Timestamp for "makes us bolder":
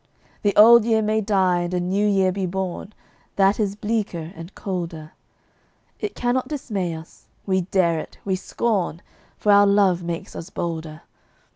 10.01-11.03